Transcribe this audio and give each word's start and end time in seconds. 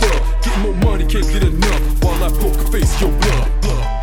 stuff. 0.00 0.20
Getting 0.42 0.62
more 0.62 0.78
money, 0.88 1.04
can't 1.06 1.28
get 1.28 1.44
enough. 1.44 1.80
While 2.02 2.24
I 2.24 2.30
poker 2.32 2.66
face 2.72 2.92
your 3.00 3.12
blood. 3.20 3.48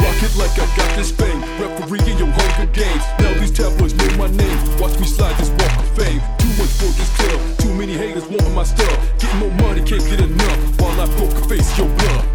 Rock 0.02 0.20
it 0.22 0.34
like 0.38 0.54
I 0.58 0.66
got 0.78 0.90
this 0.96 1.12
fame. 1.12 1.42
Referee 1.58 2.06
in 2.12 2.18
your 2.18 2.32
Hunger 2.38 2.70
Games. 2.72 3.04
Now 3.20 3.34
these 3.40 3.52
tabloids 3.52 3.94
know 3.96 4.10
my 4.18 4.30
name. 4.30 4.58
Watch 4.80 5.00
me 5.00 5.08
slide 5.08 5.36
this 5.38 5.50
walk 5.50 5.74
of 5.78 5.90
fame. 5.98 6.22
Too 6.38 6.54
much 6.62 6.74
for 6.80 6.92
this 6.98 7.10
club. 7.18 7.40
Too 7.60 7.74
many 7.74 7.94
haters 7.94 8.28
want 8.28 8.54
my 8.54 8.64
stuff. 8.64 8.98
Getting 9.20 9.40
more 9.40 9.56
money, 9.66 9.82
can't 9.84 10.06
get 10.10 10.22
enough. 10.22 10.60
While 10.80 11.02
I 11.02 11.08
poker 11.18 11.46
face 11.50 11.70
your 11.78 11.90
blood. 11.98 12.26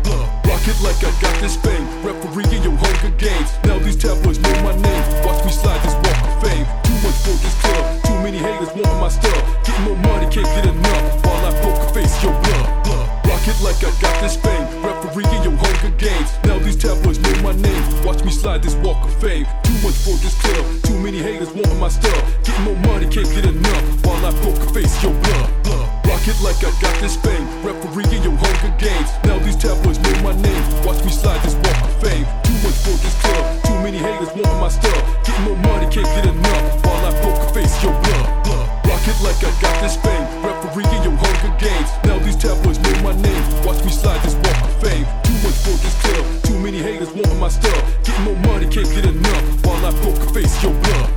Rock 0.47 0.65
it 0.69 0.79
like 0.83 1.01
I 1.03 1.11
got 1.23 1.35
this 1.41 1.57
fame. 1.57 1.87
Referee 2.03 2.51
in 2.57 2.63
your 2.63 2.77
Hunger 2.77 3.15
Games. 3.17 3.51
Now 3.65 3.79
these 3.79 3.97
tabloids 3.97 4.39
know 4.39 4.55
my 4.63 4.75
name. 4.77 5.05
Watch 5.25 5.45
me 5.45 5.53
slide 5.53 5.83
this 5.83 5.95
walk 5.95 6.21
of 6.29 6.35
fame. 6.43 6.67
Too 6.87 6.99
much 7.03 7.19
for 7.25 7.37
this 7.43 7.57
club. 7.63 7.85
Too 8.05 8.19
many 8.23 8.39
haters 8.39 8.73
want 8.75 8.95
my 9.01 9.09
stuff. 9.09 9.43
Getting 9.65 9.85
more 9.87 10.01
money, 10.11 10.27
can't 10.35 10.51
get 10.55 10.67
enough. 10.67 11.25
While 11.25 11.47
I 11.47 11.53
poker 11.63 11.95
face 11.95 12.23
your 12.23 12.42
Slide 18.53 18.63
this 18.69 18.77
walk 18.85 19.03
of 19.03 19.15
fame. 19.17 19.47
Too 19.65 19.73
much 19.81 19.97
for 20.05 20.13
this 20.21 20.37
club. 20.37 20.61
Too 20.85 21.01
many 21.01 21.17
haters 21.17 21.49
want 21.57 21.73
my 21.81 21.89
stuff. 21.89 22.21
Getting 22.45 22.65
more 22.69 22.77
money, 22.85 23.09
can't 23.09 23.25
get 23.33 23.49
enough. 23.49 24.05
While 24.05 24.27
I 24.29 24.31
poker 24.45 24.69
face 24.77 24.93
your 25.03 25.17
blood. 25.25 25.49
Rock 26.05 26.21
it 26.29 26.37
like 26.45 26.61
I 26.61 26.69
got 26.77 26.93
this 27.01 27.17
fame. 27.17 27.49
Referee 27.65 28.13
in 28.13 28.21
your 28.21 28.37
Hunger 28.37 28.77
Games. 28.77 29.09
Now 29.25 29.39
these 29.39 29.57
tabloids 29.57 30.01
know 30.05 30.13
my 30.21 30.37
name. 30.37 30.85
Watch 30.85 31.01
me 31.01 31.13
slide 31.13 31.41
this 31.41 31.57
walk 31.65 31.81
of 31.81 31.97
fame. 32.05 32.29
Too 32.45 32.53
much 32.61 32.77
for 32.85 32.93
this 33.01 33.17
club. 33.25 33.65
Too 33.65 33.79
many 33.81 33.97
haters 33.97 34.29
want 34.37 34.61
my 34.61 34.69
stuff. 34.69 35.01
Getting 35.25 35.45
more 35.49 35.57
money, 35.73 35.89
can't 35.89 36.13
get 36.13 36.29
enough. 36.29 36.85
While 36.85 37.09
I 37.09 37.13
poker 37.25 37.49
face 37.57 37.73
your 37.81 37.97
blood. 38.05 38.29
Rock 38.85 39.01
it 39.09 39.17
like 39.25 39.41
I 39.41 39.53
got 39.65 39.81
this 39.81 39.97
fame. 39.97 40.29
Referee 40.45 40.93
in 40.93 41.09
your 41.09 41.17
Hunger 41.17 41.57
Games. 41.57 41.89
Now 42.05 42.21
these 42.21 42.37
tabloids 42.37 42.77
know 42.85 43.01
my 43.01 43.17
name. 43.17 43.65
Watch 43.65 43.81
me 43.81 43.89
slide 43.91 44.21
this 44.21 44.37
walk 44.45 44.61
of 44.61 44.77
fame. 44.85 45.09
Too 45.63 46.59
many 46.59 46.79
haters 46.79 47.13
want 47.13 47.39
my 47.39 47.49
stuff. 47.49 47.83
Getting 48.03 48.25
more 48.25 48.37
money, 48.51 48.67
can't 48.67 48.89
get 48.91 49.07
enough. 49.07 49.65
While 49.65 49.87
I 49.87 49.93
poker 50.03 50.35
face 50.35 50.61
your 50.61 50.73
blood. 50.73 51.09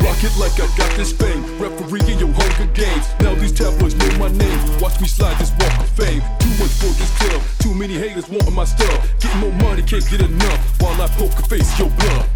Rock 0.00 0.22
it 0.22 0.30
like 0.38 0.54
I 0.54 0.70
got 0.78 0.94
this 0.96 1.12
fame. 1.12 1.42
Referee 1.58 2.06
in 2.12 2.18
your 2.20 2.30
Hunger 2.30 2.70
Games. 2.74 3.06
Now 3.18 3.34
these 3.34 3.50
tabloids 3.50 3.96
know 3.96 4.18
my 4.18 4.28
name. 4.28 4.58
Watch 4.78 5.00
me 5.00 5.08
slide 5.08 5.36
this 5.38 5.50
walk 5.58 5.80
of 5.80 5.88
fame. 5.98 6.22
Too 6.38 6.54
much 6.62 6.78
club. 6.78 7.42
Too 7.58 7.74
many 7.74 7.94
haters 7.94 8.28
want 8.28 8.52
my 8.52 8.64
stuff. 8.64 8.98
Getting 9.18 9.40
more 9.40 9.52
money, 9.66 9.82
can't 9.82 10.08
get 10.08 10.22
enough. 10.22 10.80
While 10.80 11.02
I 11.02 11.08
poker 11.18 11.42
face 11.50 11.76
your 11.78 11.90
blood. 11.90 12.26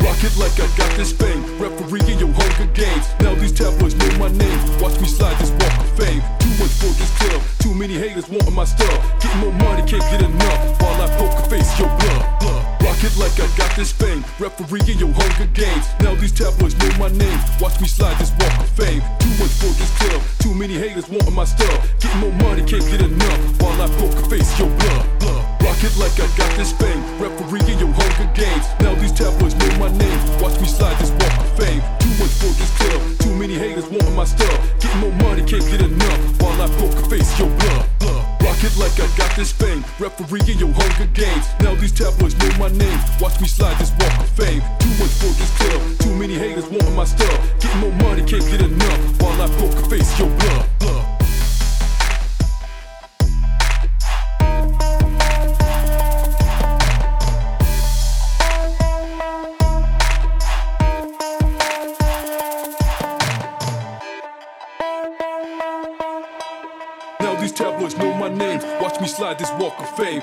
Rock 0.00 0.22
it 0.22 0.36
like 0.38 0.54
I 0.54 0.70
got 0.78 0.94
this 0.96 1.12
fame. 1.12 1.42
Referee 1.58 2.12
in 2.12 2.20
your 2.20 2.30
Hunger 2.30 2.70
Games. 2.74 3.06
Now 3.18 3.34
these 3.34 3.52
tabloids 3.52 3.96
know 3.96 4.18
my 4.18 4.28
name. 4.28 4.58
Watch 4.78 5.00
me 5.00 5.08
slide 5.08 5.36
this 5.38 5.50
walk 5.50 5.80
of 5.82 5.90
fame. 5.98 6.22
Too 6.68 6.88
for 6.88 6.98
this 6.98 7.10
club. 7.18 7.42
Too 7.60 7.74
many 7.74 7.94
haters 7.94 8.28
want 8.28 8.52
my 8.52 8.64
stuff. 8.64 9.20
Getting 9.20 9.40
more 9.40 9.52
money, 9.52 9.82
can't 9.88 10.02
get 10.10 10.22
enough. 10.22 10.82
While 10.82 11.00
I 11.00 11.08
poker 11.16 11.48
face 11.48 11.78
your 11.78 11.88
blood. 11.88 12.38
Rock 12.82 13.04
it 13.04 13.16
like 13.16 13.32
I 13.40 13.48
got 13.56 13.74
this 13.76 13.92
fame. 13.92 14.24
Referee 14.38 14.82
in 14.88 14.98
your 14.98 15.12
Hunger 15.12 15.46
Games. 15.54 15.86
Now 16.00 16.14
these 16.14 16.32
tabloids 16.32 16.76
know 16.78 16.90
my 16.98 17.08
name. 17.08 17.38
Watch 17.60 17.80
me 17.80 17.88
slide 17.88 18.18
this 18.18 18.32
walk 18.40 18.60
of 18.60 18.68
fame. 18.70 19.00
Too 19.18 19.32
much 19.40 19.54
for 19.60 19.72
this 19.80 19.92
club. 19.98 20.22
Too 20.40 20.54
many 20.54 20.74
haters 20.74 21.08
want 21.08 21.32
my 21.32 21.44
stuff. 21.44 21.78
Getting 22.00 22.20
more 22.20 22.36
money, 22.44 22.62
can't 22.64 22.84
get 22.84 23.00
enough. 23.00 23.62
While 23.62 23.80
I 23.80 23.88
poker 23.96 24.28
face 24.28 24.58
your 24.58 24.68
Getting 34.34 35.00
more 35.00 35.12
money, 35.22 35.42
can't 35.44 35.64
get 35.70 35.80
enough. 35.82 36.42
While 36.42 36.60
I 36.62 36.68
poker 36.76 37.08
face 37.10 37.38
your 37.38 37.48
blood. 37.48 37.86
Rock 38.42 38.64
it 38.64 38.76
like 38.76 38.98
I 38.98 39.06
got 39.16 39.34
this 39.36 39.52
fame. 39.52 39.84
Referee 39.98 40.42
in 40.52 40.58
your 40.58 40.72
Hunger 40.72 41.06
Games. 41.12 41.46
Now 41.60 41.74
these 41.74 41.92
tabloids 41.92 42.36
know 42.38 42.50
my 42.58 42.68
name. 42.68 42.98
Watch 43.20 43.40
me 43.40 43.48
slide 43.48 43.78
this 43.78 43.92
walk 44.00 44.18
of 44.20 44.28
fame. 44.30 44.62
Too 44.80 44.94
much 45.00 45.14
for 45.20 45.32
this 45.38 45.52
club. 45.58 45.80
Too 46.00 46.14
many 46.14 46.34
haters 46.34 46.66
want 46.68 46.92
my 46.94 47.04
stuff. 47.04 47.38
Get 47.60 47.76
more 47.76 47.92
money, 47.92 48.24
can't 48.24 48.44
get 48.50 48.62
enough. 48.62 49.22
While 49.22 49.42
I 49.42 49.48
poker 49.58 49.88
face 49.90 50.18
your 50.18 50.28
blood. 50.28 51.07
These 67.48 67.56
tabloids 67.56 67.96
know 67.96 68.12
my 68.12 68.28
name. 68.28 68.60
Watch 68.78 69.00
me 69.00 69.08
slide 69.08 69.38
this 69.38 69.50
walk 69.52 69.80
of 69.80 69.88
fame. 69.96 70.20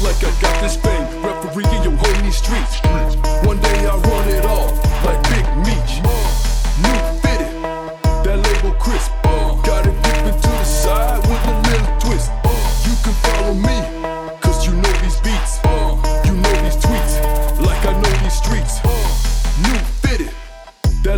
like 0.00 0.24
I 0.24 0.40
got 0.40 0.62
this 0.62 0.76
fame. 0.76 1.22
Referee 1.22 1.64
in 1.76 1.82
your 1.82 1.92
homie 1.92 2.32
streets. 2.32 3.21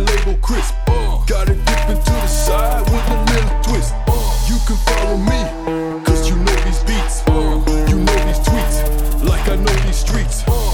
label 0.05 0.37
crisp. 0.41 0.73
Uh, 0.87 1.23
got 1.25 1.49
it 1.49 1.63
dipping 1.65 2.01
to 2.03 2.11
the 2.11 2.27
side 2.27 2.83
with 2.91 3.07
a 3.09 3.17
little 3.31 3.63
twist. 3.63 3.93
Uh, 4.07 4.31
you 4.49 4.57
can 4.67 4.77
follow 4.87 5.17
me, 5.17 6.03
cause 6.03 6.29
you 6.29 6.35
know 6.35 6.55
these 6.65 6.83
beats. 6.83 7.21
Uh, 7.27 7.61
you 7.89 7.97
know 7.97 8.17
these 8.25 8.39
tweets, 8.47 9.23
like 9.27 9.47
I 9.49 9.55
know 9.55 9.75
these 9.85 9.97
streets. 9.97 10.43
Uh, 10.47 10.71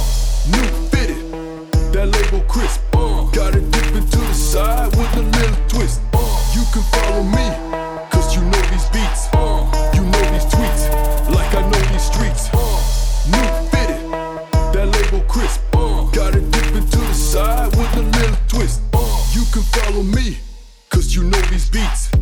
new 0.51 0.67
fitted, 0.89 1.21
that 1.94 2.07
label 2.07 2.41
crisp. 2.47 2.81
Uh, 2.94 3.23
got 3.31 3.56
it 3.56 3.69
dipping 3.71 4.07
to 4.09 4.17
the 4.17 4.33
side 4.33 4.95
with 4.95 5.13
a 5.17 5.23
little 5.38 5.67
twist. 5.67 6.01
Uh, 6.13 6.53
you 6.56 6.63
can 6.73 6.83
follow 6.94 7.23
me, 7.23 7.47
cause 8.11 8.35
you 8.35 8.41
know 8.41 8.61
these 8.71 8.88
beats. 8.89 9.27
You 9.95 10.03
know 10.03 10.23
these 10.31 10.47
tweets, 10.53 10.83
like 11.35 11.53
I 11.56 11.61
know 11.69 11.81
these 11.91 12.06
streets. 12.11 12.51
New 13.31 13.47
fitted, 13.71 14.01
that 14.73 14.88
label 14.94 15.21
crisp. 15.27 15.61
Got 16.13 16.35
it 16.35 16.51
dipping 16.51 16.88
to 16.89 16.97
the 16.97 17.13
side 17.13 17.75
with 17.77 17.95
a 17.95 18.01
little 18.01 18.38
twist 18.47 18.90
can 19.51 19.63
follow 19.63 20.03
me, 20.03 20.38
cause 20.89 21.13
you 21.13 21.24
know 21.24 21.42
these 21.50 21.69
beats. 21.69 22.20